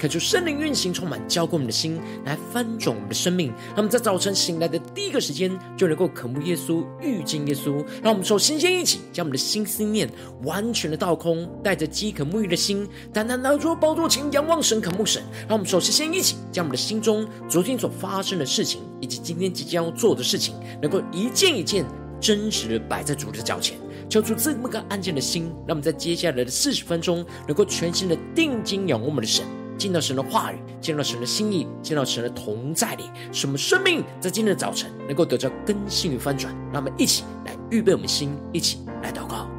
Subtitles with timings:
[0.00, 3.48] 恳求圣灵运行，充满浇灌我们的心，来翻转我们的生命。
[3.68, 7.84] 让我们在早晨醒来的第一个时间，就能够渴慕耶稣、遇见耶稣。
[8.02, 10.08] 让我们首先先一起将我们的心思念
[10.42, 15.22] 完全的倒空，带着饥渴沐浴的心，单单来到宝座前仰望神、渴慕神。
[15.46, 21.84] 让我们首先先一起将我们的心中昨天所发生的事情，以及今天即将要做的事情，能够一件一件
[22.18, 23.76] 真实的摆在主的脚前，
[24.08, 29.44] 求主赐这么个安静的心，让我们在接下来的四十分钟，能够全心的定睛仰望我们的神。
[29.80, 36.54] 见到神的话语，见到神的心意，见到神的同在里，使我们生命在今天的早晨能够得到更新与翻转。
[36.70, 39.49] 让我们一起来预备我们心，一起来祷告。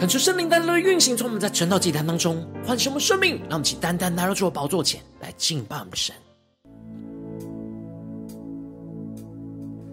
[0.00, 6.16] 恳求圣灵单单的运行，从我们在晨祷祭坛当中唤醒我们生命，让我们起单单来到主的宝座前来敬拜我们的神。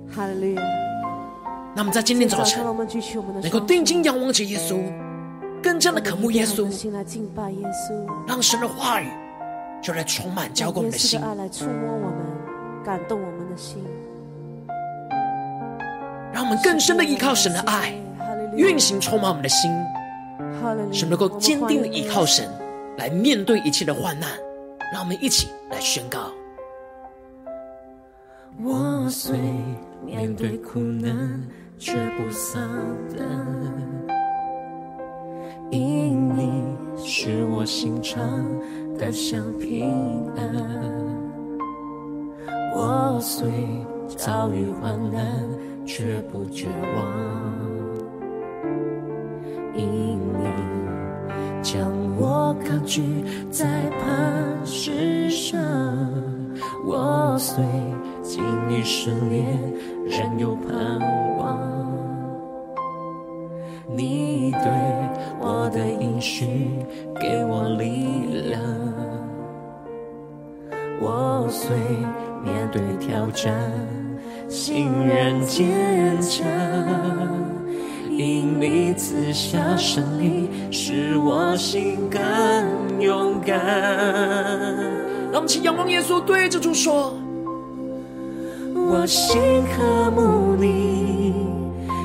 [0.09, 0.62] 哈利路亚！
[1.75, 2.63] 那我们在今天早晨
[3.41, 4.81] 能够定睛仰望着耶稣，
[5.62, 9.09] 更加的渴慕耶稣，心来敬拜耶稣，让神的话语
[9.84, 12.17] 就来充满浇灌我们的心，爱来触摸我们，
[12.81, 13.84] 感动我们的心，
[16.31, 17.94] 让我们更深的依靠神的爱，
[18.57, 19.72] 运行充满我们的心。
[20.91, 22.50] 使能够坚定的依靠神，
[22.97, 24.29] 来面对一切的患难，
[24.91, 26.31] 让我们一起来宣告。
[28.63, 29.38] 我虽
[30.03, 31.41] 面对苦难，
[31.78, 32.62] 却不丧
[33.17, 33.25] 胆，
[35.72, 38.19] 因你是我心常
[38.97, 40.46] 得享平安。
[42.75, 43.47] 我虽
[44.16, 45.23] 遭遇患难，
[45.85, 47.56] 却不绝望。
[49.78, 50.50] 因你
[51.62, 55.60] 将我高举在磐石上，
[56.86, 57.64] 我虽
[58.24, 59.46] 经历试炼，
[60.08, 61.00] 仍有盼
[61.38, 61.58] 望。
[63.96, 64.62] 你对
[65.40, 66.46] 我的应许
[67.20, 68.62] 给我力量，
[71.00, 71.76] 我虽
[72.44, 73.54] 面对挑战，
[74.50, 76.46] 心仍坚强。
[78.17, 83.55] 因你赐下胜利，使我心更勇敢。
[85.31, 87.13] 让我们起仰望耶稣，对着主说：
[88.73, 89.39] 我心
[89.72, 91.35] 渴慕你，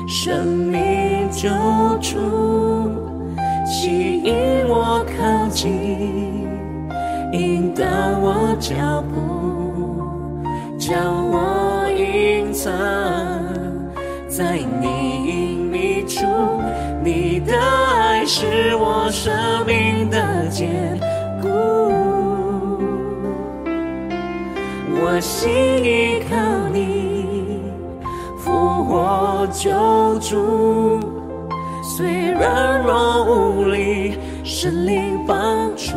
[0.07, 1.49] 生命救
[1.99, 2.19] 主，
[3.65, 4.35] 吸引
[4.67, 6.47] 我靠近，
[7.31, 7.83] 引导
[8.21, 10.45] 我脚步，
[10.77, 10.95] 将
[11.31, 12.71] 我隐藏
[14.29, 15.02] 在你。
[17.03, 19.33] 你的爱是我生
[19.67, 20.97] 命的坚
[21.41, 21.49] 固，
[24.89, 25.51] 我心
[25.83, 26.37] 依靠
[26.71, 27.59] 你，
[28.37, 31.01] 复活救主，
[31.83, 35.91] 虽软弱无力，神灵帮助，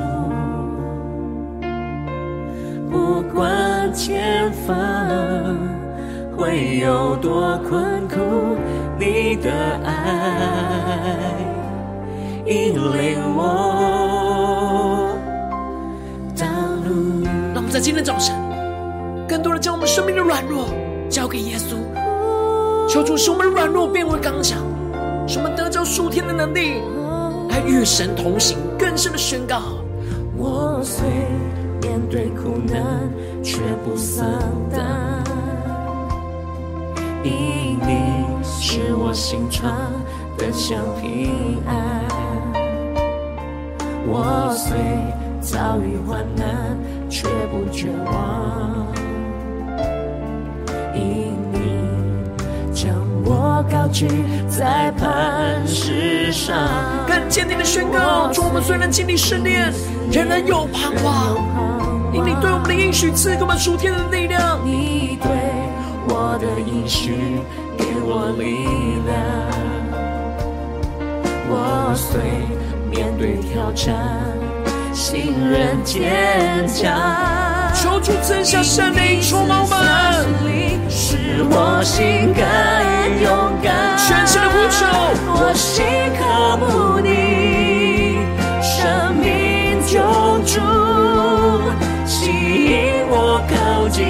[2.91, 4.77] 不管前方
[6.37, 8.17] 会有多困苦。
[8.99, 9.51] 你的
[9.85, 11.35] 爱
[12.47, 15.15] 引领我
[16.35, 16.47] 道
[16.85, 17.23] 路。
[17.53, 18.35] 让我们在今天早晨，
[19.29, 20.69] 更多的将我们生命的软弱
[21.11, 21.77] 交给耶稣，
[22.89, 24.59] 求主使我们软弱变为刚强，
[25.27, 26.81] 使我们得着属天的能力，
[27.51, 29.61] 来与神同行，更深的宣告。
[30.39, 31.07] 我虽
[31.83, 32.83] 面对苦难，
[33.43, 34.25] 却不丧
[34.71, 34.81] 胆。
[37.25, 38.25] 因你
[38.59, 39.71] 使我心常
[40.37, 42.03] 得享平安，
[44.07, 44.77] 我虽
[45.41, 46.77] 遭遇患难，
[47.09, 48.87] 却不绝望，
[50.95, 51.61] 因你
[52.73, 52.93] 将
[53.25, 54.09] 我高举
[54.49, 56.57] 在磐石上。
[57.07, 59.73] 更坚定的宣告：主，我们虽然经历试炼，
[60.11, 61.37] 仍然有盼望。
[62.13, 64.59] 因你对我们的应许赐给我们属天的力量。
[64.65, 65.31] 你对
[66.09, 67.15] 我的应许
[68.05, 68.43] 我力
[69.07, 69.15] 量。
[71.49, 72.21] 我虽
[72.91, 73.95] 面对挑战，
[74.93, 76.83] 信任坚强。
[77.75, 79.77] 求主赐下圣灵充满我们，
[80.89, 81.17] 使
[81.51, 82.43] 我心更
[83.23, 83.29] 勇
[83.63, 83.97] 敢。
[83.99, 84.87] 全心的呼求，
[85.39, 85.85] 我心
[86.17, 86.65] 渴慕
[87.01, 88.19] 你，
[88.63, 90.01] 生命救
[90.45, 90.59] 主，
[92.07, 92.73] 吸引
[93.09, 94.05] 我靠近，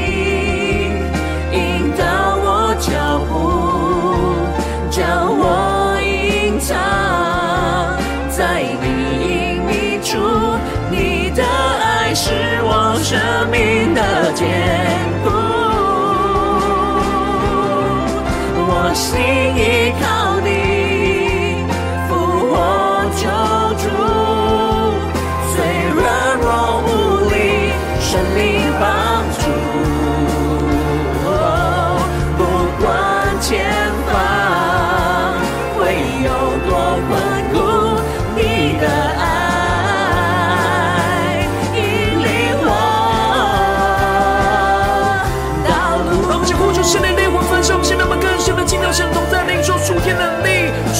[12.98, 13.18] 生
[13.50, 14.46] 命的坚
[15.22, 15.30] 固，
[18.68, 19.20] 我心
[19.56, 20.04] 依靠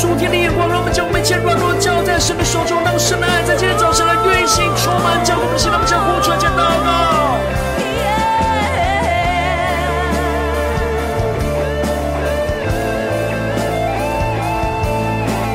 [0.07, 7.35] 属天的眼光，让我们将我们一切软弱交在神的手中，让神的爱在今天早晨来运行，充满交给我们的心，让我们呼出来，将祷告。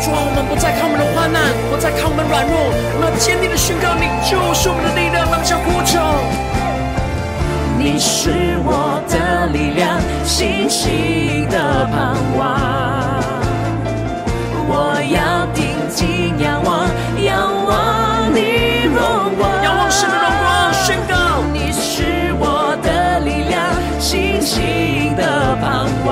[0.03, 5.95] 主啊，我们不再看我们的患难，不再看我们软弱，我们要坚定的宣告你就是我们的力量，让我们将呼求。
[7.79, 13.40] 你是我的力量，信心的盼望。
[14.73, 16.87] 我要定睛仰望，
[17.21, 19.51] 仰望你荣光，
[21.51, 23.59] 你是我的力量，
[23.99, 26.09] 信心的盼望。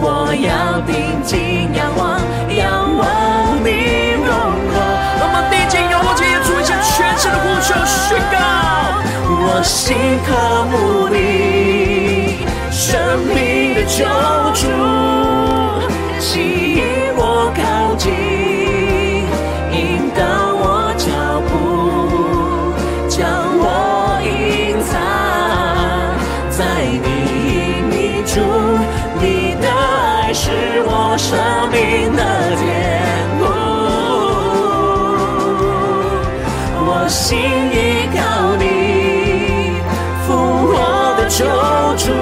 [0.00, 2.18] 我要定睛仰望，
[2.56, 3.04] 仰望
[3.62, 3.68] 你
[4.16, 4.26] 荣
[4.72, 4.74] 光。
[5.20, 8.34] 我们定睛仰望，今天做一些全新的呼求，宣告
[9.28, 9.94] 我心
[10.24, 10.72] 渴慕
[11.12, 14.00] 你，生命的救
[14.54, 15.21] 主。
[41.34, 41.46] 求
[41.96, 42.12] 主，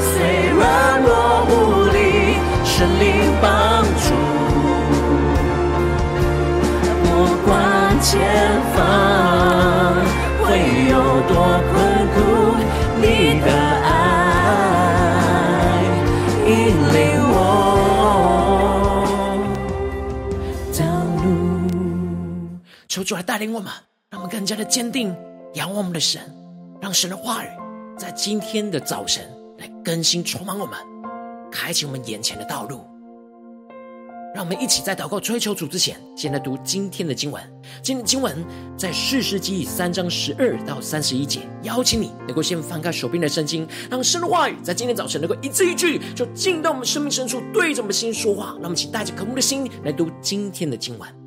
[0.00, 0.16] 虽
[0.58, 1.10] 然我
[1.50, 1.52] 无
[1.92, 1.96] 力，
[2.64, 3.04] 神灵。
[3.38, 4.14] 帮助，
[7.04, 7.06] 不
[7.44, 7.54] 管
[8.00, 8.16] 前
[8.74, 8.76] 方
[10.40, 10.44] 会
[10.88, 10.94] 有
[11.28, 11.30] 多
[11.70, 11.74] 困
[12.14, 12.16] 苦，
[12.96, 13.04] 你
[13.44, 13.46] 的
[13.84, 13.92] 爱
[16.46, 16.50] 引
[16.94, 16.96] 领
[17.30, 17.36] 我
[20.72, 20.80] 道
[21.22, 21.24] 路。
[22.88, 23.70] 求主来带领我们，
[24.08, 25.14] 让我们更加的坚定
[25.54, 26.22] 仰望我们的神，
[26.80, 27.48] 让神的话语
[27.98, 29.24] 在今天的早晨
[29.56, 30.78] 来更新充满我们，
[31.50, 32.84] 开启我们眼前的道路。
[34.34, 37.42] 让我们一起在祷告追求主之前，先来读今天的经文。
[37.82, 38.44] 今天经文
[38.76, 41.40] 在士师记三章十二到三十一节。
[41.62, 48.48] 邀请你能够先翻开手边的圣经，让神的话语在今天早晨能够一字一句，就进到我们生命深处，对着我们心说话。
[48.56, 51.25] 让我们一起带着渴慕的心来读今天的经文。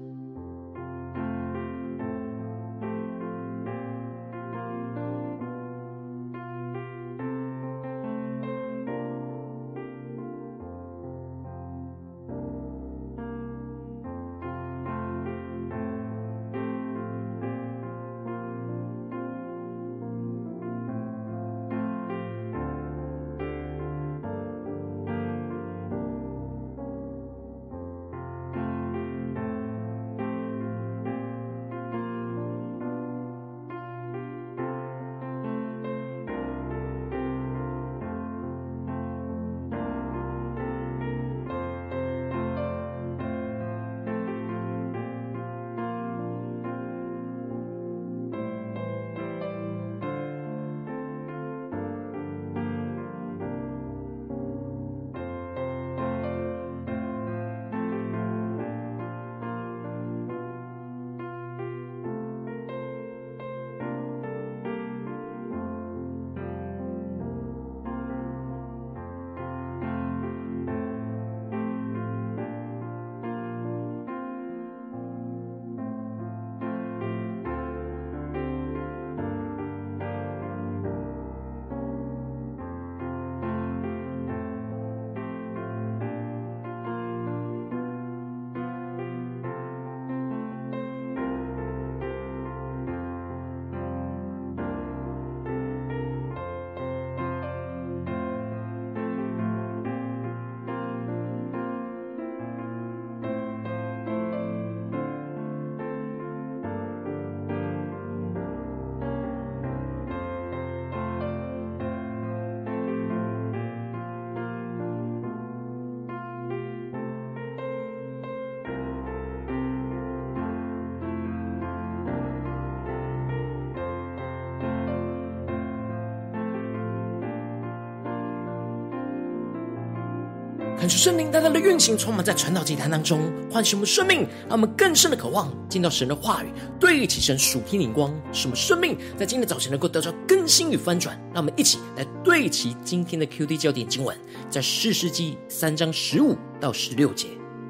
[130.89, 136.48] 看出圣灵大大的运行，充满在传道祭坛当中，唤醒我们生命，让我们更深的渴望见到神的话语，
[136.79, 141.15] 对齐神属天灵光，使我们生命在今天早晨能够得到更新与翻转。
[141.31, 144.17] 让我们一起来对齐今天的 QD 焦点经文，
[144.50, 147.27] 在士师记三章十五到十六节，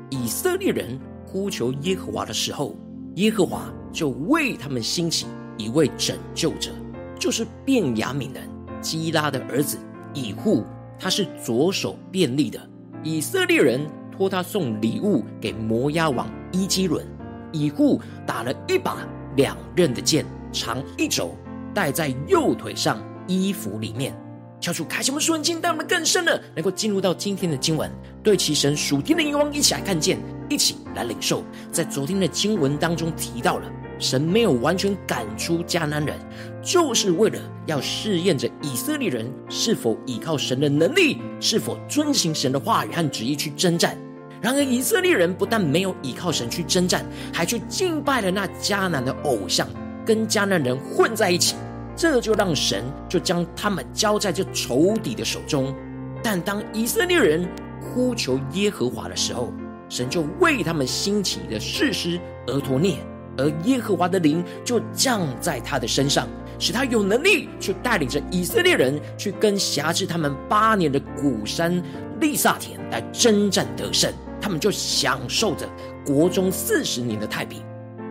[0.09, 2.73] 以色列人呼求耶和华的时候，
[3.15, 5.25] 耶和华就为他们兴起
[5.57, 6.71] 一位拯救者，
[7.19, 8.49] 就是便雅悯人
[8.81, 9.77] 基拉的儿子
[10.13, 10.63] 以户，
[10.97, 12.69] 他是左手便利的。
[13.03, 13.79] 以色列人
[14.11, 17.05] 托他送礼物给摩押王伊基伦，
[17.51, 18.97] 以户打了一把
[19.37, 21.33] 两刃的剑，长一肘，
[21.73, 24.13] 带在右腿上衣服里面。
[24.59, 27.89] 敲出开什么瞬间，带我们更深的能够进入到今天的经文，
[28.21, 31.41] 对齐神属天的眼光，一起来看见，一起来领受。
[31.71, 33.71] 在昨天的经文当中提到了。
[33.99, 36.17] 神没有完全赶出迦南人，
[36.63, 43.97] 就是为了要试验着以色列人是否依靠神的能力，是否遵行神的话语和旨意去征战。
[44.41, 49.67] 然而，以色列人不但没有依靠神去征战，还去敬拜了那迦南的偶像，
[50.05, 51.55] 跟迦南人混在一起。
[51.93, 55.75] 这就让神就将他们交在这仇敌的手中。
[56.23, 57.45] 但当以色列人
[57.81, 59.51] 呼求耶和华的时候，
[59.89, 62.95] 神就为他们兴起的士师俄陀聂。
[63.39, 66.27] 而耶和华的灵就降在他的身上，
[66.59, 71.81] 使他有能力去带领着以色列人去跟辖制他们八年的古珊
[72.19, 75.65] 利萨田来征战得胜，他们就享受着
[76.05, 77.63] 国中四十年的太平。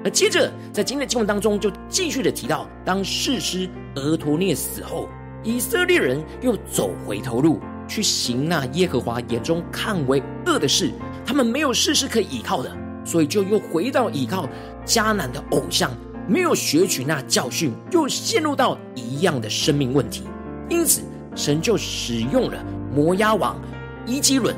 [0.03, 5.09] 而接着在今天的经文当中，就继续的提到，当士师俄陀聂死后，
[5.43, 10.93] 以色列人又走回头路，去行那耶和华眼中看为恶的事，
[11.27, 12.71] 他们没有士师可以依靠的，
[13.09, 14.47] 所以就又回到依靠。
[14.85, 15.91] 迦南的偶像
[16.27, 20.25] 没有学取那教训，又陷入到一样的生命问题，
[20.69, 21.01] 因此
[21.35, 22.63] 神就使用了
[22.95, 23.59] 摩押王
[24.07, 24.55] 伊基伦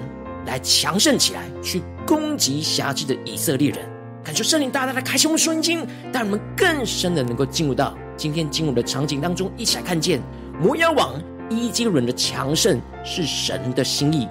[0.46, 3.78] 来强盛起来，去攻击辖制的以色列人。
[4.24, 10.20] 感谢圣灵大大的开启我们瞬间，让我们更深的能够进入到今天进入的场景当中，一起来看见
[10.60, 11.14] 摩押王
[11.48, 14.28] 伊基伦的强盛是神的心意，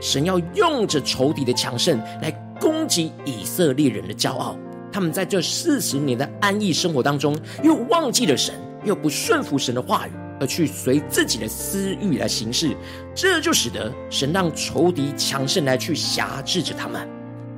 [0.00, 2.30] 神要用着仇敌的强盛来
[2.62, 4.56] 攻击以色列人的骄傲。
[4.92, 8.54] 他们在这四十年的安逸生活当中，又忘记了神，
[8.84, 12.76] 又不顺服神的话语，而去随自己的私欲来行事，
[13.16, 17.08] 这就使得神让仇敌强盛来去辖制着他们。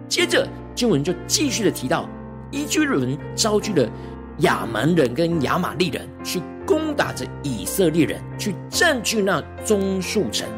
[0.08, 2.08] 接着经文就继续的提到，
[2.50, 3.86] 伊居伦招聚了
[4.38, 10.48] 亚扪人跟亚玛利人去攻打着以色列人，去占据那棕树城。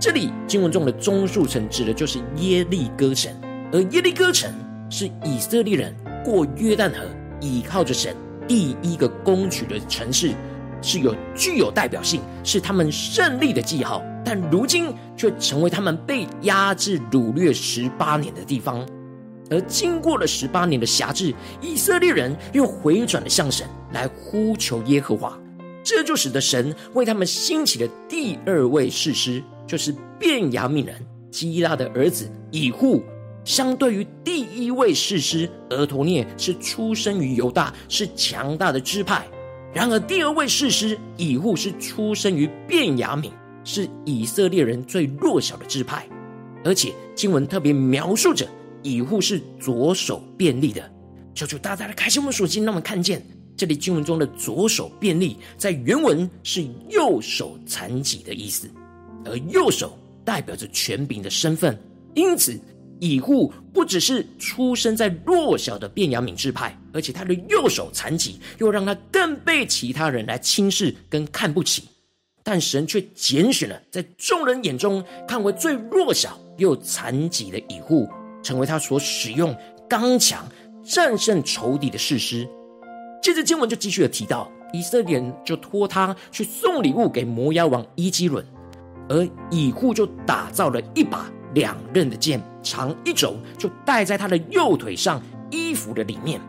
[0.00, 3.32] 这里经文中的棕树城指的就是耶利哥城，
[3.72, 4.52] 而耶利哥城
[4.90, 5.94] 是以色列人。
[6.24, 6.98] 过约旦河，
[7.40, 8.14] 倚靠着神，
[8.46, 10.32] 第一个攻取的城市，
[10.80, 14.00] 是有具有代表性，是他们胜利的记号。
[14.24, 18.86] 但如今却成为他们被压制、掳掠十八年的地方。
[19.50, 25.36] 而经过了十八年的辖制，以色列人又回转了向神来呼求耶和华，
[25.82, 30.94] 这就使得神为他们兴起的第二位士师，就是便雅悯人
[31.32, 33.02] 基拉的儿子以户。
[33.44, 39.22] 相对于第一位士师俄陀聂是出生于犹大，是强大的支派；
[39.74, 43.30] 然而第二位士师以户是出生于便雅悯，
[43.64, 46.06] 是以色列人最弱小的支派。
[46.64, 48.46] 而且经文特别描述着
[48.82, 50.88] 以户是左手便利的，
[51.34, 53.20] 求主大大的开启我们属灵，让我们看见
[53.56, 58.70] 这里经文中的左手便利，在原文是右手残疾的意思，
[59.24, 61.76] 而右手代表着权柄的身份，
[62.14, 62.56] 因此。
[63.02, 71.82] 以护不只是出生在弱小的便雅悯支派，而且他的右手残疾，又让他更被其他人来轻视跟看不起。
[72.44, 78.08] 但神却拣选了在众人眼中看为最弱小又残疾的以户，
[78.40, 79.52] 成为他所使用
[79.88, 80.46] 刚强
[80.84, 82.48] 战胜仇敌的士师。
[83.20, 88.46] 接着经文就继续的提到，以色列人就托他去送礼物给摩押王伊基伦，
[89.08, 91.28] 而以户就打造了一把。
[91.54, 96.40] 两刃的剑，长一肘，就戴在他的右腿上衣服的里面。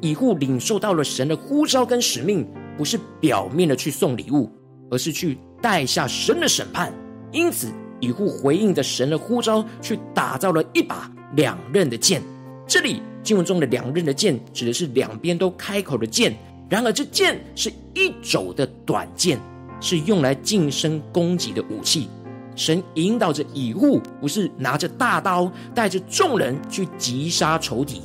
[0.00, 2.46] 以户领受到了神的呼召跟使命，
[2.76, 4.50] 不是表面的去送礼物，
[4.90, 6.92] 而是去带下神的审判。
[7.32, 12.22] 因此，以户回应着神的呼召，去打造了一把两刃的剑。
[12.66, 16.36] 这里经文中的两刃的剑，指的是两边都开口的剑。
[16.68, 19.40] 然而，这剑是一肘的短剑，
[19.80, 22.08] 是用来近身攻击的武器。
[22.56, 28.02] 神引导着以户，不是拿着大刀带着众人去击杀仇敌，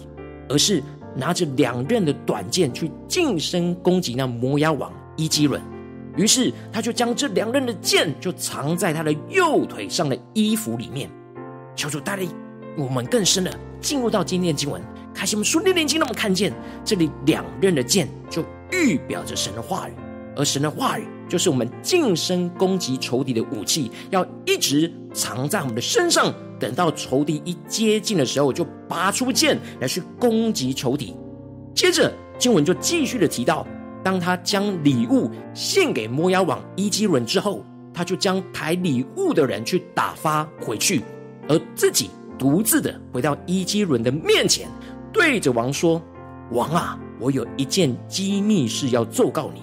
[0.49, 0.83] 而是
[1.15, 5.59] 拿着两刃的短剑去近身攻击那摩押王伊基伦。
[6.17, 11.09] 于是他就将这两刃的剑就藏在他的右腿上的衣服里面。
[11.73, 12.29] 求主带领
[12.77, 14.81] 我们更深的进入到今天经文，
[15.13, 16.51] 开启我们属灵的眼睛，让我们看见
[16.83, 18.43] 这里两刃的剑就
[18.73, 19.93] 预表着神的话语，
[20.35, 31.15] 而神的话语就是我们近身攻击仇敌的武器，要一直藏在我们的身上，等到仇敌一接近的时候，就拔出剑来去攻击仇敌。
[31.73, 33.65] 接着经文就继续的提到，
[34.03, 41.01] 当他将礼物献给摩押王伊基伦之后，他就将抬礼物的人去打发回去，
[41.47, 44.67] 而自己独自的回到伊基伦的面前，
[45.13, 46.01] 对着王说
[46.51, 49.61] ：“王啊，我有一件机密事要奏告你。”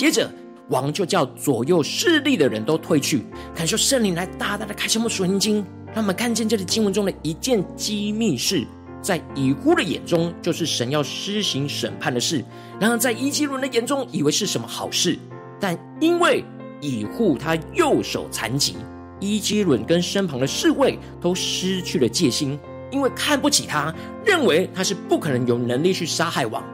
[0.00, 0.32] 接着
[0.68, 3.22] 王就叫左右势力的人都退去，
[3.54, 5.56] 感受圣灵来大大的开启我们属灵经，
[5.92, 8.66] 让我们看见这里经文中的一件机密事。
[9.02, 12.42] 在以户的眼中，就是神要施行审判的事；
[12.80, 15.18] 然而在伊基伦的眼中，以为是什么好事。
[15.60, 16.42] 但因为
[16.80, 18.76] 以护他右手残疾，
[19.20, 22.58] 伊基伦跟身旁的侍卫都失去了戒心，
[22.90, 26.64] 因为看不起他，认为他是不可能有能力去杀害王。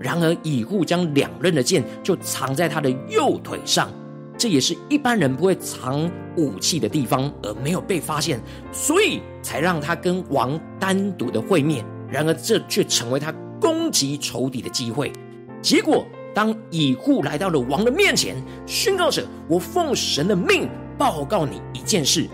[0.00, 3.90] 然而以户将两刃的剑就藏在他的右腿上。
[4.36, 8.40] 这也是一般人不会藏武器的地方，而没有被发现，
[8.72, 11.84] 所以才让他跟王单独的会面。
[12.08, 15.12] 然而，这却成为他攻击仇敌的机会。
[15.60, 22.28] 结果，当以户来到了王的面前，宣告着：“我奉神的命报告你一件事。”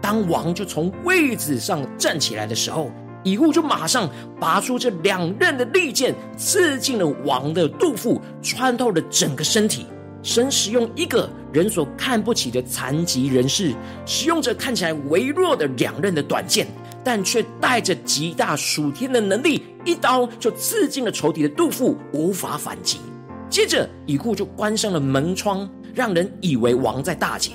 [0.00, 2.90] 当王就从位子上站起来的时候，
[3.24, 4.08] 以户就马上
[4.40, 9.86] 拔出这两刃的利剑，刺进了王的肚腹，穿透了整个身体。
[10.22, 16.66] 神使用一个人所看不起的残疾人士，使用着看起来微弱的两刃的短剑，
[17.04, 22.98] 但却带着极大属天的能力，一刀就刺进了仇敌的肚腹，无法反击。
[23.48, 27.52] 接着，以户就关上了门窗，让人以为王在大劫，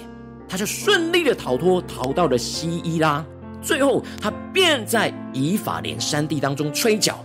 [0.48, 3.24] 他就顺利的逃脱，逃到了西伊拉。
[3.64, 7.24] 最后，他便在以法莲山地当中吹角，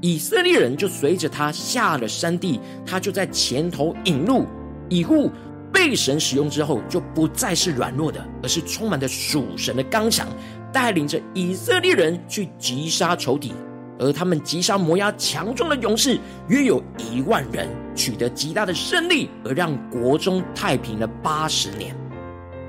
[0.00, 4.44] 以色列人就随着他下了山地，他就在前头引路。
[4.88, 5.30] 以户
[5.72, 10.26] 被神使用之后，就不再是软弱的，而是充满着属神的刚强，
[10.72, 13.52] 带领着以色列人去击杀仇敌。
[13.98, 16.18] 而他们击杀摩押强壮的勇士
[16.48, 21.96] 约有一万人，取得极大的胜利，而让国中太平了八十年。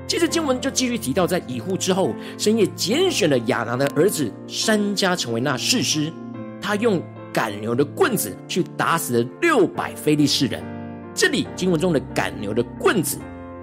[0.08, 6.10] 接着经文就继续提到，在以户之后，神也拣选了亚拿的儿子珊迦成为那士师，
[6.62, 10.64] 他用赶牛的棍子去打死了六百非利士人。
[11.14, 13.18] 这里经文中的赶牛的棍子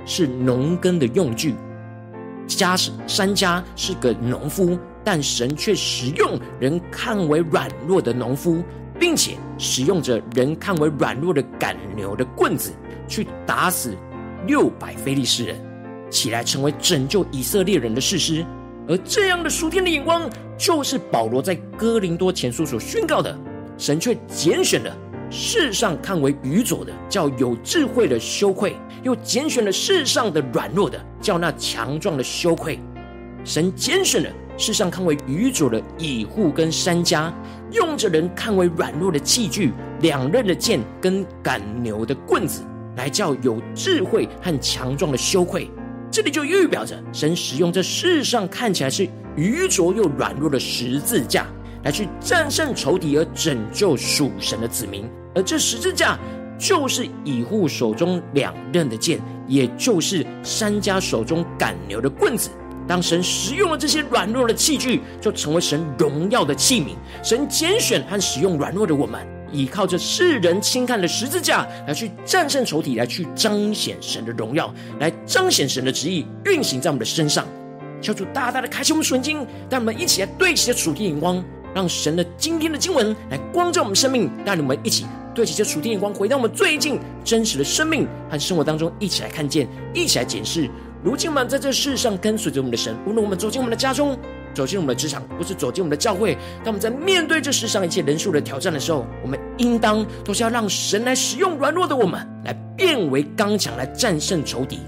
[0.06, 1.56] 是农耕的用具，
[2.46, 8.64] 家是珊迦是个农夫，但神却使用人看为软弱的农夫，
[9.00, 12.72] 并且使用着人看为软弱的赶牛的棍子
[13.08, 13.98] 去打死
[14.46, 15.60] 六百非利士人，
[16.10, 18.46] 起来成为拯救以色列人的士师。
[18.88, 23.36] 而这样的属天的眼光，就是保罗在哥林多前书所宣告的，
[23.78, 24.96] 神却拣选了。
[25.32, 32.80] 世上看为愚拙的，叫有智慧的羞愧；又拣选了世上的软弱的，叫那强壮的羞愧。
[33.44, 37.34] 神拣选了世上看为愚拙的以户跟珊迦，
[37.72, 42.62] 用着人看为软弱的器具，两刃的剑跟赶牛的棍子，
[42.96, 45.72] 来叫有智慧和强壮的羞愧。
[46.16, 51.46] 这里就预表着神使用这世上看起来是愚拙又软弱的十字架。
[51.84, 56.18] 来去战胜仇敌而拯救属神的子民，而这十字架
[56.58, 62.50] 就是以户手中两刃的剑，也就是山家手中赶牛的棍子。
[62.88, 66.96] 当神使用了这些软弱的器具，就成为神荣耀的器皿。
[67.22, 77.46] 神拣选和使用软弱的我们，依靠着世人轻看的十字架来去战胜仇敌，来去彰显神的荣耀，来彰显神的旨意运行在我们的身上。
[78.02, 81.44] 求主大大的开启我们属灵，带我们一起来对齐着属天眼光。
[81.74, 90.70] 让神的今天的经文来光照我们生命，带领我们一起对齐这属天眼光，回到我们最近真实的生命和生活当中，一起来看见，一起来检视。
[91.04, 94.18] 如今我们在这世上跟随着我们的神，无论我们走进我们的家中，
[94.56, 104.80] 走进我们的职场，或是走进我们的教会，当我们在面对这世上一切人数的挑战的时候，我们应当都是要让神来使用软弱的我们，来变为刚强，来战胜仇敌。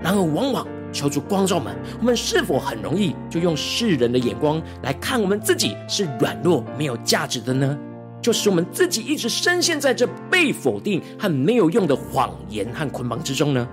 [0.00, 0.66] 然而，往往。
[0.92, 7.78] 求主光照们，我们是否很容易就用世人的眼光来看我们自己是软弱、没有价值的呢？
[8.20, 13.68] 就是我们自己一直深陷在这被否定和没有用的谎言和捆绑之中呢？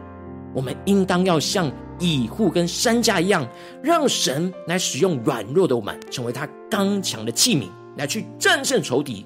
[0.53, 3.47] 我们应当要像以户跟山家一样，
[3.81, 9.25] 让神来使用软弱的我们，成为他刚强的器皿，来去战胜仇敌。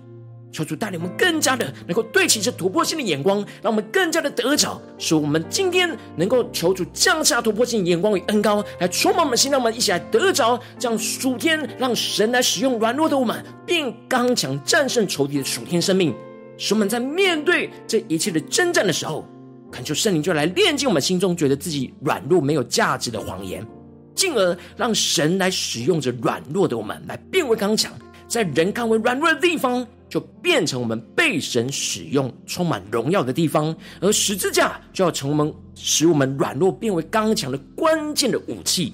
[0.53, 16.13] 求主带领我们更加的能够对齐这突破性的眼光，让我们更加的得着，使我们今天能够求主降下突破性眼光与恩膏，来充满我们心，让我们一起来得着这样属天，让神来使用软弱的我们，变刚强战胜仇敌的属天生命，
[16.57, 19.25] 使我们在面对这一切的征战的时候，
[19.71, 23.65] 恳求圣灵就来炼净我们心中觉得自己软弱没有价值的谎言，
[24.13, 27.91] 进而让神来使用着软弱的我们，来变为刚强，
[28.27, 29.87] 在人看为软弱的地方。
[30.11, 38.93] 就变成我们被神使用、充满荣耀的地方，而十字架就要成为我们使我们软弱变为刚强的关键的武器，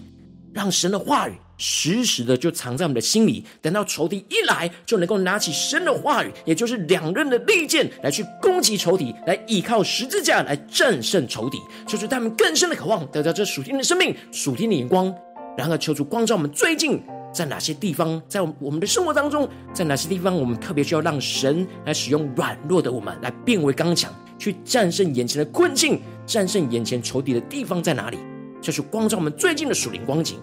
[0.54, 15.14] 让神的话语时时的就藏在我们的心里，等到仇敌一来，就能够拿起神的话语，也就是两刃的利剑来去攻击仇敌，来依靠十字架来战胜仇敌，求主他们更深的渴望得到这属天的生命、属天的眼光，
[15.58, 17.02] 然而求主光照我们最近。
[17.34, 28.18] 在哪些地方，在我们的生活当中，在哪些地方，我们特别需要让神来使用软弱的我们，来变为刚强，去战胜眼前的困境，战胜眼前仇敌的地方在哪里？
[28.60, 30.40] 就是光照我们最近的属灵光景。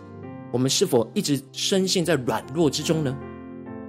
[0.55, 3.13] 我们是否一直深陷在软弱之中呢？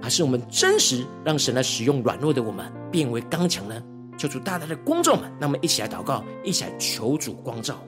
[0.02, 3.80] 还是我们真实让神来使用软弱的我们，变为刚强呢？
[4.18, 7.80] 求主大大的光照们，那么一起来祷告，一起来求主光照。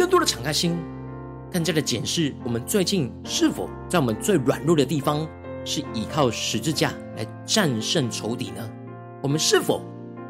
[0.00, 0.78] 更多的敞开心，
[1.52, 5.28] 更加的检视我们最近是否在我们最软弱的地方，
[5.62, 8.66] 是依靠十字架来战胜仇敌呢？
[9.22, 9.84] 我们是否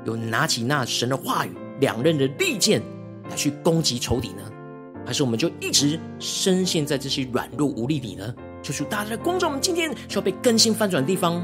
[0.05, 2.83] 有拿起那神的话语、两刃的利剑
[3.29, 4.43] 来去攻击仇敌呢？
[5.07, 8.35] 还是我们就一直深陷在这些软弱无力里呢？
[8.65, 11.41] 求主大家的光照，我们今天需要被更新翻转的地方。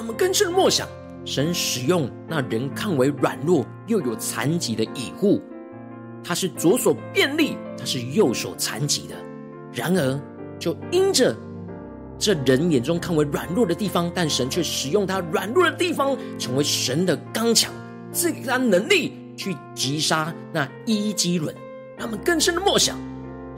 [0.00, 0.88] 让我们更深的默想，
[1.26, 5.42] 神使用那人看为软弱又有残疾的以户，
[6.24, 9.14] 他是左手便利，他是右手残疾的。
[9.74, 10.18] 然而，
[10.58, 11.36] 就因着
[12.18, 17.70] 这人眼中看为软弱的地方，但神却使用他软弱的地方，成为神的刚强，
[18.10, 21.54] 赐给他能力去击杀那伊基伦。
[21.98, 22.96] 让我们更深的默想。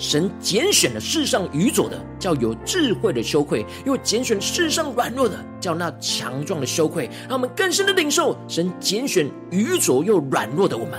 [0.03, 7.09] 神拣选了世上愚拙的，叫有智慧的羞愧；又拣选世上软弱的，叫那强壮的羞愧。
[7.29, 10.99] 让我们更深的领受神拣选愚拙又软弱的我们，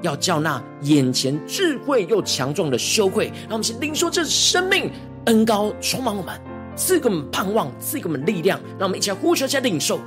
[0.00, 3.26] 要叫那眼前智慧又强壮的羞愧。
[3.42, 4.90] 让我们先领受这生命
[5.26, 6.40] 恩高充满我们，
[6.74, 8.58] 赐给我们盼望，赐给我们力量。
[8.78, 10.00] 让我们一起来呼求，一下领受。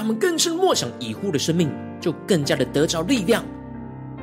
[0.00, 3.44] 让我们更深默想以户的生命，就更加的得着力量，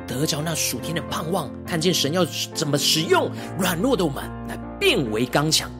[0.08, 5.70] 得着那属天的盼望，看见神要怎么使用软弱的我们来变为刚强。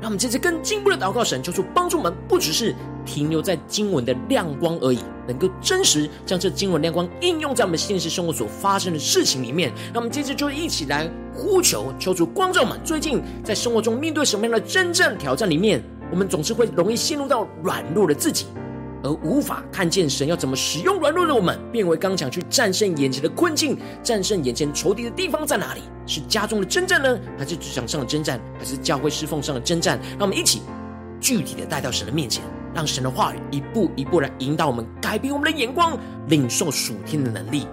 [0.00, 2.74] 让我们接着更进一步的祷告神，求主帮助我们，不只是
[3.06, 9.72] 停留在经文的亮光而已，能够真实将这经文亮光应用在我们现实生活所发生的事情里面。
[9.94, 12.76] 让我们接着就一起来呼求，求主光照我们。
[12.82, 18.46] 最近在生活中面对什么样的真正挑战里面，我们总是会容易陷入到软弱的自己。
[19.02, 25.80] 而无法看见神要怎么使用软弱的我们，变为刚强，去战胜眼前的困境，战胜眼前仇敌的地方在哪里？
[26.06, 29.98] 是家中的征战呢，还是职场上的征战，还是教会侍奉上的征战？
[30.18, 30.62] 让我们一起
[31.20, 32.42] 具体的带到神的面前，
[32.74, 37.66] 让神的话语一步一步来引导我们，改变我们的眼光，领受属天的能力。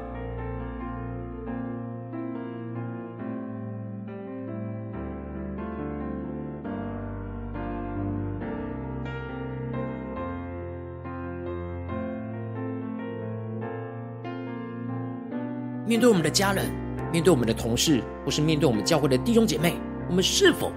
[15.90, 16.70] 面对我们的家人，
[17.12, 19.74] 面对我们的同事，或是面对我们教会的弟兄姐妹，
[20.08, 20.72] 我们是否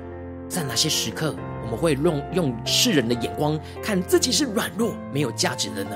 [0.49, 5.91] 在哪些时刻，我们会用用世人的眼光看自己是软弱、没有价值的呢？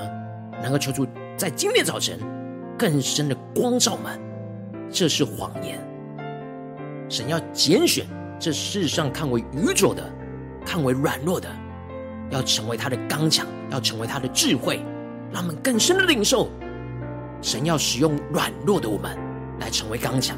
[0.61, 1.03] 能够求主
[1.35, 2.19] 在今天早晨
[2.77, 4.19] 更深的光照们，
[4.91, 5.79] 这是谎言。
[7.09, 8.05] 神要拣选
[8.37, 10.03] 这世上看为愚拙的、
[10.63, 11.49] 看为软弱的，
[12.29, 14.79] 要成为他的刚强，要成为他的智慧，
[15.33, 16.51] 让我们更深的领受。
[17.41, 19.17] 神要使用软弱的我们
[19.59, 20.35] 来成为刚强，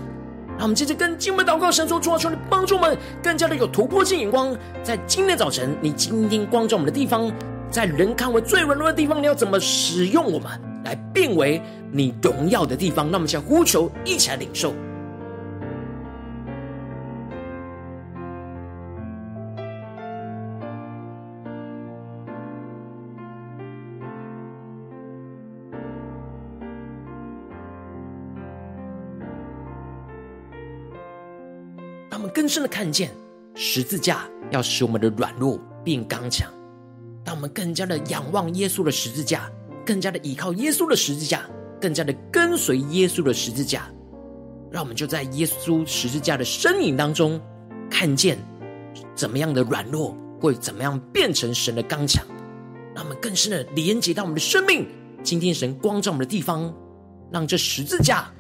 [0.58, 4.56] 让我们接着跟经文祷告，神说：主啊，求你帮助我们更加的有突破性眼光。
[4.84, 7.32] 在今天早晨，你今天光照我们的地方，
[7.72, 10.50] 在人看为最软弱的地方，你要怎么使用我们
[10.84, 13.10] 来变为你荣耀的地方？
[13.10, 14.74] 那我们想呼求，一起来领受。
[32.50, 33.12] 深的看见
[33.56, 36.52] 十字架要使我们的软弱变刚强，
[37.26, 39.50] 让我们更加的仰望耶稣的十字架，
[39.86, 41.48] 更加的依靠耶稣的十字架，
[41.80, 43.90] 更加的跟随耶稣的十字架，
[44.72, 47.40] 让我们就在耶稣十字架的身影当中，
[47.90, 48.38] 看见
[49.16, 52.26] 怎么样的软弱会怎么样变成神的刚强，
[52.96, 54.88] 让我们更深的连接到我们的生命。
[55.22, 56.74] 今天神光照我们的地方，
[57.32, 58.32] 让这十字架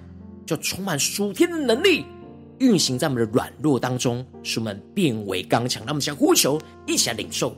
[0.45, 2.05] 就充满属天的能力。
[2.59, 5.83] 运行在我们的软弱当中，使我们变为刚强。
[5.85, 7.55] 那我们先呼求，一起来领受。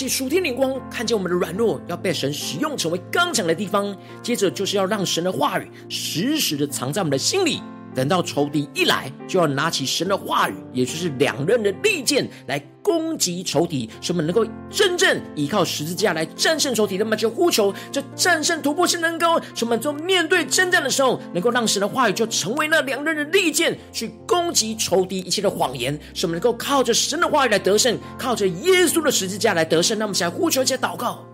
[0.00, 3.94] 我们对齐属天灵光，看见我们的软弱要被神使用成为刚强的地方。
[4.22, 7.60] 接着就是要让神的话语时时的藏在我们的心里。
[7.94, 16.96] 等到仇敌一来，就要拿起神的话语，也就是两刃的利剑来攻击仇敌，使我们能够真正依靠十字架来战胜仇敌。
[16.98, 29.98] 那么就呼求这战胜突破性能够，使我们做面对征战的时候，能够让神的话语就成为那两刃的利剑，去攻击仇敌一切的谎言，使我们能够靠着神的话语来得胜，靠着耶稣的十字架来得胜。
[29.98, 31.29] 那么，想呼求一些祷告。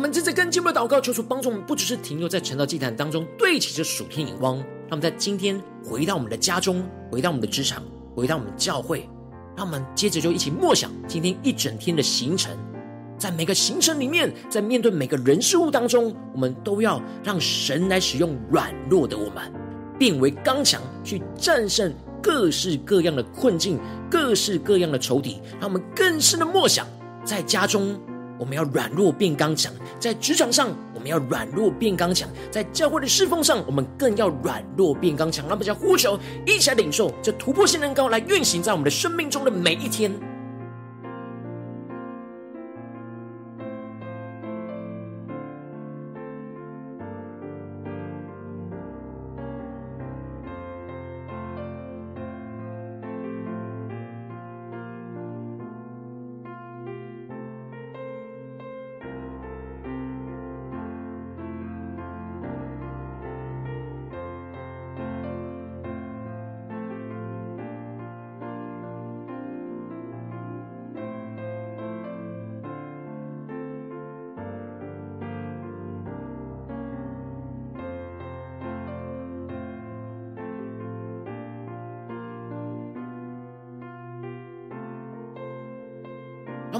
[0.00, 7.82] 我们接着跟进步的祷告，求主帮助我们，不只是停留在成道祭坛当中对齐着属天眼光，让我们在今天回到我们的家中，回到我们的职场，
[8.16, 9.06] 回到我们的教会，
[9.54, 12.56] 让我们接着就一起默想今天一整天的行程，
[13.18, 19.52] 在每个行程里面，在面对每个人事物当中，我们都要让神来使用软弱的我们，
[19.98, 23.78] 变为刚强，去战胜各式各样的困境，
[24.10, 26.86] 各式各样的仇敌，让我们更深的默想
[27.22, 28.00] 在家中。
[28.40, 35.46] 我们要软弱变刚强，在职场上我们要软弱变刚强，在教会的侍奉上我们更要软弱变刚强。
[35.46, 40.29] 让我们呼求一起来领受这突破性能高来运行在我们的生命中的每一天。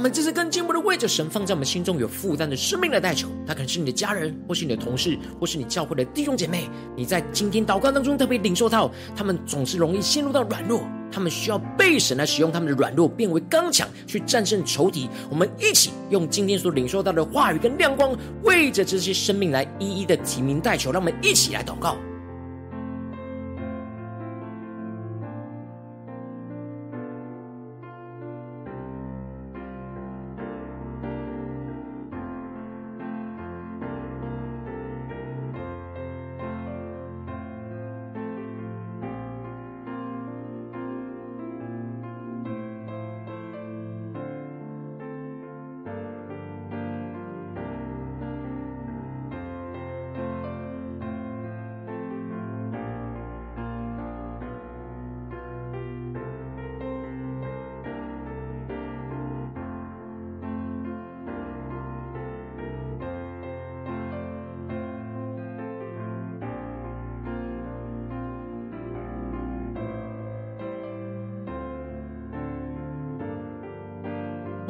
[0.00, 6.70] 我们这次更进一步的为着神放在我们心中有负担的生命来代求，他可能是你的家人，或是你的同事，或是你教会的弟兄姐妹。
[6.96, 10.80] 你在今天祷告当中特别领受到，他们总是容易陷入到软弱，
[11.12, 15.06] 他们需要被神来使用他们的软弱变为刚强，去战胜仇敌。
[15.28, 20.90] 我们一起用今天所领受到的话语跟亮光，为着这些生命来一一的提名代求。
[20.90, 21.98] 让我们一起来祷告。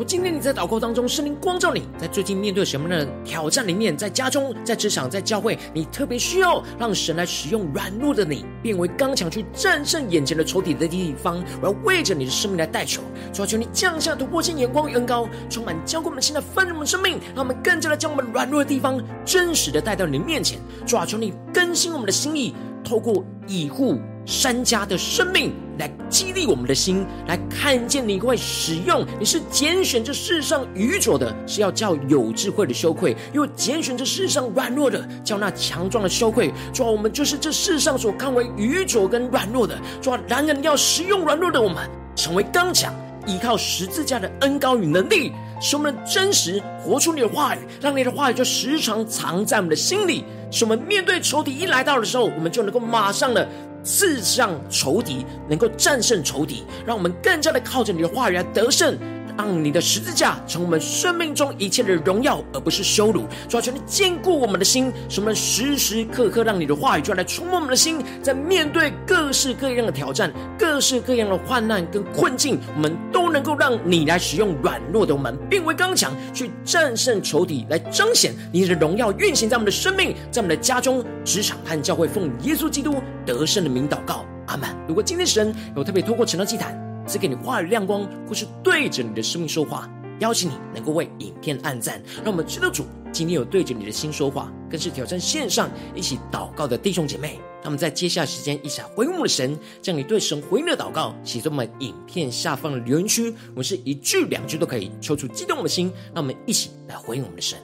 [0.01, 11.45] 我今天你在祷告当中，圣灵光照你，在最近面对什么样的挑战里面，在家中、在职场、在教会，你特别需要让神来使用软弱的你，变为刚强，去战胜眼前的仇敌的地方。
[11.61, 20.59] 我要为着你的生命来代求，主啊，求你降下突破性眼光与恩膏，充满浇灌我们现在丰盛的生命，让我们更加的将我们软弱的地方真实的带到你的面前。
[20.87, 24.01] 主啊，求你更新我们的心意，透过以护。
[24.27, 36.53] 山家的生命来激励我们的心，来看见你会使用，你是拣选这世上愚拙的，是要叫有智慧的羞愧；又拣选这世上软弱的，叫那强壮的羞愧。
[36.73, 39.77] 主啊，我们就是这世上所看为愚拙跟软弱的。
[40.01, 42.95] 主啊，然而你要使用软弱的我们，成为刚强，
[43.27, 53.49] 依靠十字架的恩膏与能力，使我们真实活出你的话语，让你的话语就时常藏在我们的心里，使我们面对仇敌一来到的时候，我们就能够马上的。
[53.83, 58.99] 刺向仇敌，能够战胜仇敌，让我们更加的靠着你的话语来得胜。
[59.39, 63.25] 让你的十字架成为我们生命中一切的荣耀，而不是羞辱。
[63.49, 84.69] 主啊，求你坚固我们的心，使我们时时刻刻让你的话语就来触摸我们的心，在面对各式各样的挑战、各式各样的患难跟困境，我们都能够让你来使用软弱的我们，变为刚强，去战胜仇敌，来彰显你的荣耀，运行在我们的生命，在我们的家中、职场和教会，奉耶稣基督得胜的名祷告，阿门。
[84.89, 97.41] 如果今天神有特别透过晨祷祭坛，赐给你话语亮光，或是对着你的生命说话，邀请你能够为影片按赞，让我们知道主今天有对着你的心说话，更是挑战线上一起祷告的弟兄姐妹。
[97.63, 107.59] 那么在接下来时间，一起来回应我们的神，将你对神回应的祷告写在我们影片下方的留言区，我们是一句两句都可以，抽出激动我们的心，让我们一起来回应我们的神。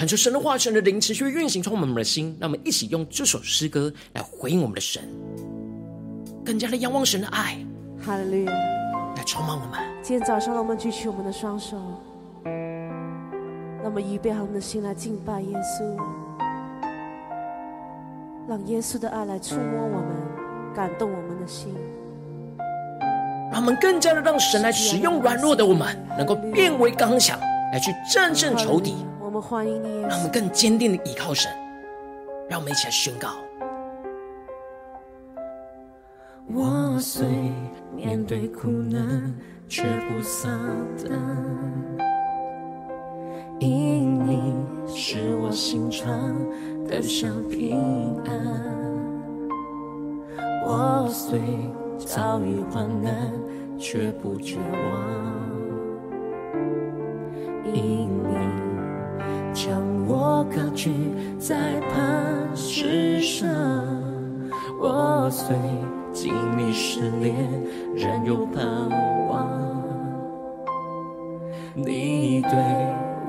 [0.00, 2.34] 恳求神的话语、神的灵持续运行，充满我们的心。
[2.40, 5.02] 让我们一起用这首诗歌来回应我们的神，
[6.42, 7.58] 更加的仰望神的爱。
[8.02, 8.52] 哈利路亚！
[9.14, 9.78] 来充满我们。
[10.02, 11.76] 今天早上，让我们举起我们的双手，
[12.46, 15.94] 让我们预备好我们的心来敬拜耶稣，
[18.48, 21.76] 让耶稣的爱来触摸我们，感动我们的心。
[23.52, 27.38] 让我们更加的让神来使用软弱的我们，能够变为刚强，
[27.70, 28.94] 来去战胜仇敌。
[29.40, 31.50] 们欢迎你，让我们更坚定的依靠神。
[32.48, 33.28] 让我们一起来宣告：
[36.52, 37.26] 我虽
[37.96, 39.34] 面对苦难，
[39.68, 40.50] 却不丧
[41.08, 41.16] 胆，
[43.60, 44.52] 因你
[44.94, 46.36] 是我心常
[46.86, 48.34] 得享平安。
[50.66, 51.40] 我虽
[51.98, 53.32] 遭遇患难，
[53.78, 55.49] 却不绝望，
[60.50, 60.90] 高举
[61.38, 63.48] 在磐石上，
[64.80, 65.56] 我虽
[66.12, 67.34] 经历试炼，
[67.94, 68.64] 仍有盼
[69.28, 69.48] 望。
[71.74, 72.50] 你对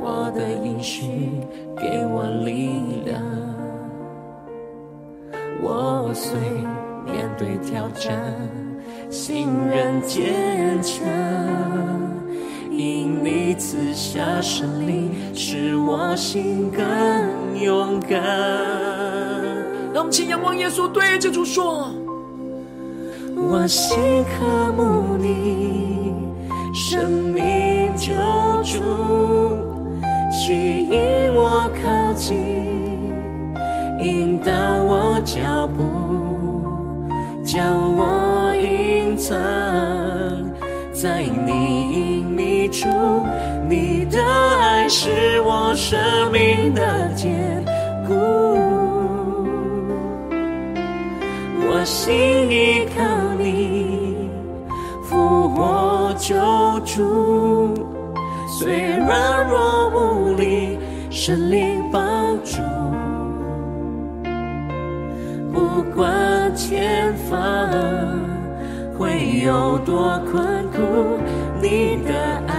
[0.01, 1.29] 我的应许
[1.77, 3.21] 给我力量，
[5.61, 6.39] 我虽
[7.05, 8.19] 面对挑战，
[9.11, 12.00] 心仍坚强。
[12.71, 18.17] 因你赐下神灵，使我心更勇敢。
[19.93, 21.91] 让我们请仰望耶稣，对着主说：
[23.35, 26.13] 我心渴慕你，
[26.73, 28.13] 生命救
[28.63, 28.79] 主，
[30.31, 32.37] 吸引我靠近，
[34.01, 35.83] 引导我脚步，
[37.43, 37.61] 将
[37.97, 39.37] 我隐藏。
[40.93, 42.23] 在你
[42.81, 42.87] 隐秘处，
[43.69, 45.99] 你的爱是我生
[46.31, 47.63] 命的坚
[48.07, 48.13] 固。
[51.67, 53.03] 我心依靠
[53.37, 54.29] 你，
[55.03, 56.35] 复活救
[56.85, 57.73] 主，
[58.59, 60.77] 虽软弱无力，
[61.09, 62.01] 神灵帮
[62.43, 62.61] 助，
[65.53, 67.39] 不管前方。
[68.97, 70.77] 会有多困苦，
[71.59, 72.13] 你的
[72.45, 72.53] 爱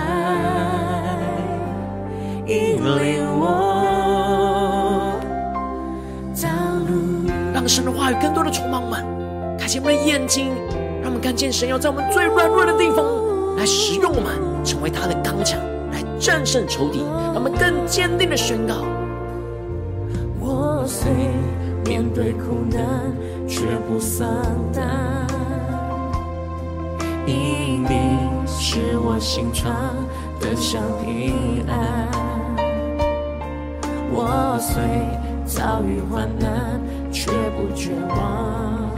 [2.47, 5.19] 引领我
[6.41, 6.49] 道
[6.89, 7.31] 路。
[7.55, 9.05] 让神的话语更多的充满我们，
[9.59, 10.49] 开启我们的眼睛，
[11.01, 13.07] 让我们看见神要在我们最软弱的地方
[13.57, 14.33] 来使用我们，
[14.65, 15.61] 成为他的刚强，
[15.93, 18.85] 来战胜仇敌，让我们更坚定的宣告：
[20.41, 21.13] 我虽
[21.85, 23.13] 面对苦难，
[23.47, 24.27] 却不丧
[24.73, 24.83] 胆。
[27.25, 29.73] 因你是我心肠
[30.41, 32.02] 的小平安，
[34.55, 34.83] 我虽
[35.47, 36.79] 遭遇患难，
[37.11, 38.91] 却不绝望。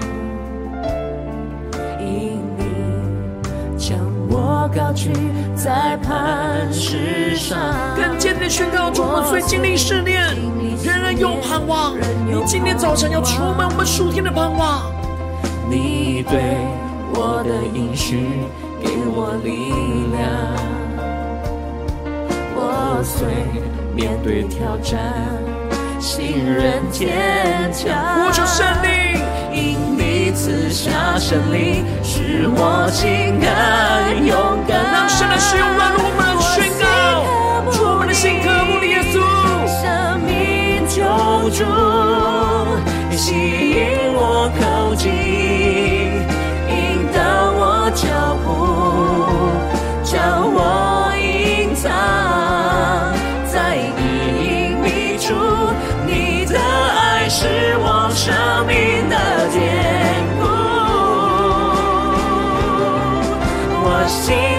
[2.01, 3.97] 因你将
[4.29, 5.13] 我高举
[5.55, 7.57] 在磐石上，
[7.95, 10.35] 更坚定宣告：主，我们虽经历试炼，
[10.83, 11.95] 仍然有盼望。
[12.27, 14.83] 你今天早晨要充满我们属天的盼望。
[15.71, 16.57] 你对。
[17.17, 18.27] 我的应许
[18.83, 19.71] 给我力
[20.17, 20.27] 量，
[22.57, 23.29] 我虽
[23.95, 24.99] 面对挑战，
[26.05, 27.09] 心仍坚
[27.73, 27.89] 强。
[28.27, 29.19] 呼求圣灵，
[29.51, 33.47] 因你赐下胜利，使我心更
[34.27, 34.37] 勇
[34.69, 34.77] 敢。
[34.93, 36.85] 让神来使用软弱我们宣告，
[37.73, 39.17] 祝我们的心渴慕的耶稣，
[39.81, 41.01] 生命救
[41.49, 41.65] 主，
[43.17, 43.33] 吸
[43.71, 45.11] 引我靠近。
[47.15, 47.17] 脚
[47.55, 47.63] 步
[47.95, 48.37] 将
[58.25, 58.33] 生
[58.67, 58.75] 命
[59.11, 59.17] 的
[59.51, 60.49] 天空。
[63.85, 64.54] 我心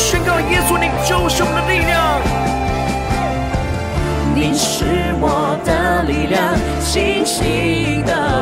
[0.00, 2.20] 宣告：耶稣，你就是我们的力量。
[4.34, 8.39] 你是我的力量，信心的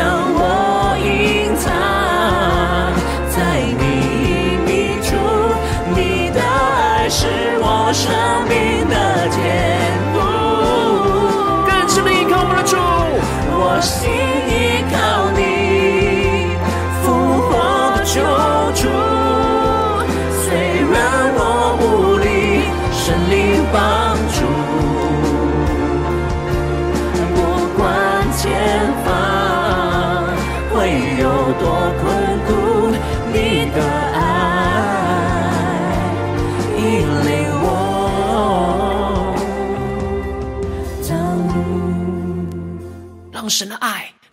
[0.00, 0.39] 步，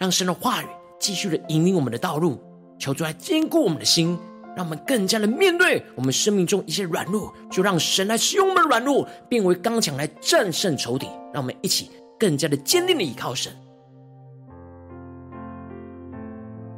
[0.07, 2.41] 让神的话语继续的引领我们的道路。
[2.79, 4.17] 求主来坚固我们的心，
[4.55, 11.07] 让我们更加的面对我们生命中一些软弱，就让神来使用我们的软弱，变为刚强来战胜仇敌。
[11.33, 13.51] 让我们一起更加的坚定的依靠神。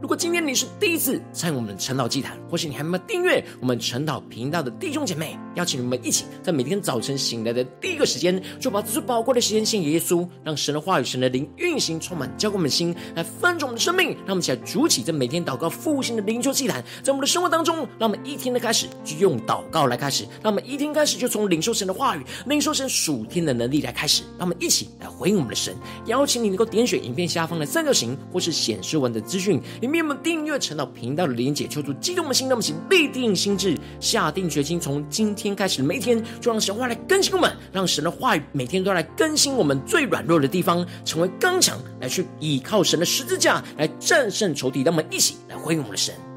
[0.01, 14.11] 如果今天你是第一次参与我们的晨祷祭坛，或是你还没有订阅我们晨祷频道的弟兄姐妹，邀请你们一起在每天早晨醒来的第一个时间，就把这最宝贵的时间献给耶稣，让神的话语、神的灵运行充满，浇灌我们的心，来翻转我们的生命。
[14.25, 24.23] 让我们一起来筑起这每天祷告复兴的灵修祭坛，在我们的生活当中，让我们一天的开始就用祷告来开始，让我们一天开始就从领受神的话语、领受神属天的能力来开始。
[24.37, 25.75] 让我们一起来回应我们的神。
[26.05, 30.03] 邀请你能够点选影片下方的三角形，或是显示文的资讯面。
[30.03, 44.81] 我们订阅陈祷频道的连结，求助激动的心，让我们请立定心智，下定决心，从今天开始每一天，就让神话来更新我们，让神的话语每天都来更新我们最软弱的地方，成为刚强，来去依靠神的十字架来战胜仇敌。
[44.81, 46.28] 让我们一起来回应我们的神。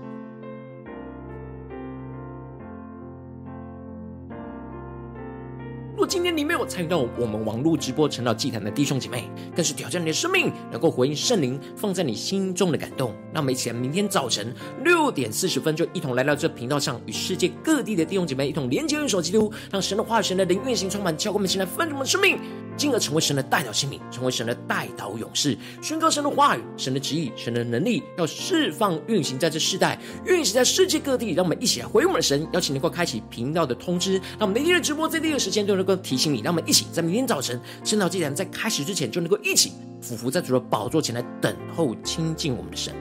[6.66, 13.14] 参与到我们网络直播晨祷祭坛的弟兄姐妹，更是挑战你的生命，能够回应圣灵放在你心中的感动。
[13.32, 14.54] 那么，一起来，明天早晨
[14.84, 22.38] 六点四十分，就一同来到这频道上，与世界各地的弟兄姐妹一同连接、运手基督，让神的话语、神的灵运行充满，教灌我们，前来分盛的生命。
[22.74, 31.34] 进而成为神的代祷性命，成为神的代祷勇士，宣告神的话语、神的旨意、神的能力，要释放运行在这世代，运行在世界各地。
[31.34, 36.40] 让我们一起来回应我们的神，邀请能够开启频道的通知，让我们每天的直播在第一个时间都能够提醒你。
[36.40, 39.72] 让我们一起在明天早晨圣道祭坛在开始之前，就能够一起
[40.02, 42.94] 俯伏在主的宝座前来等候亲近我们的神。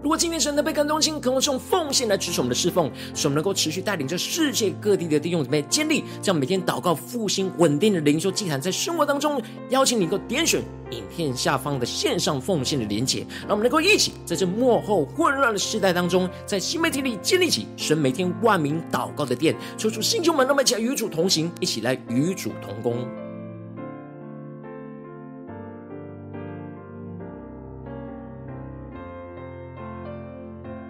[0.00, 23.04] 如果今天神的被感动心，可能是用奉献来支持我们的侍奉，使我们能够持续带领着世界各地的弟兄姊妹建立这样每天祷告复兴稳定的灵修祭坛，在生活当中，邀请你能够点选影片下方的线上奉献的连结，让我们能够一起在这幕后混乱的时代当中，在新媒体里建立起神每天万名祷告的殿，抽出弟兄们，让我们一起来与主同行，一起来与主同工。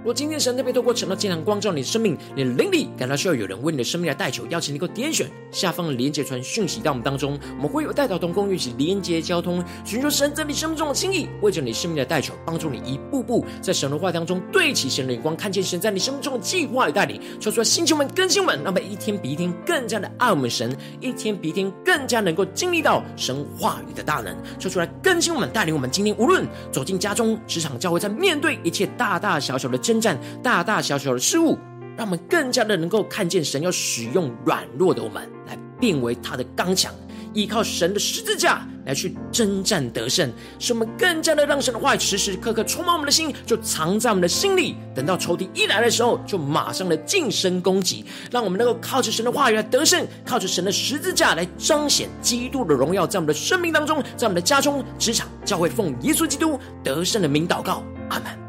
[0.09, 31.59] 如果今天神特别透过晨祷祭坛光照你的生命，你的灵里感到需要有人为你的生命来代求，邀请你能够点选下方的连接传讯息到我们当中，我们会有代祷同工一起连接交通，寻求神在你生命中的心意，为着你生命的代求，帮助你一步步在神的话当中对齐神的眼光，看见神在你生命中的计划与带领，说出来星球们更新们，让我们一天比一天更加的爱我们神，一天比一天更加能够经历到神话语的大能，说出来更新我们带领我们今天无论走进家中、职场、教会，在面对一切大大小小的争战大大小小的事物，
[31.97, 36.93] 让我们更加的能够看见神要使用软弱的我们来变为他的刚强，
[37.35, 44.77] 依靠神的十字架来去征战得胜，使我们更加的让神的话语时时刻刻充满我们的心，就藏在我们的心里。
[44.95, 58.48] 等到仇敌一来的时候，就马上的近身攻击，让我们能够靠着神的话语来得胜，靠着神的十字架来彰显基督的荣耀，在我们的生命当中，在我们的家中、职场、教会，奉耶稣基督得胜的名祷告，阿门。